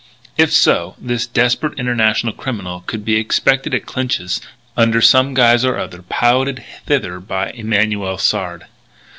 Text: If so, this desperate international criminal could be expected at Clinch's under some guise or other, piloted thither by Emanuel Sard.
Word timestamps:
If 0.35 0.51
so, 0.51 0.95
this 0.97 1.27
desperate 1.27 1.77
international 1.77 2.33
criminal 2.33 2.79
could 2.87 3.05
be 3.05 3.17
expected 3.17 3.75
at 3.75 3.85
Clinch's 3.85 4.41
under 4.75 4.99
some 4.99 5.35
guise 5.35 5.63
or 5.63 5.77
other, 5.77 6.01
piloted 6.01 6.63
thither 6.87 7.19
by 7.19 7.51
Emanuel 7.51 8.17
Sard. 8.17 8.65